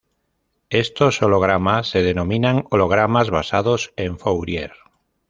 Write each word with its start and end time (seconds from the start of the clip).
Estos 0.71 1.21
hologramas 1.21 1.87
se 1.91 2.01
denominan 2.01 2.65
"hologramas 2.71 3.29
basados 3.29 3.93
en 3.97 4.17
Fourier". 4.17 4.71